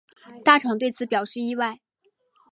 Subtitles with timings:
[0.43, 1.77] 大场对此表示意外。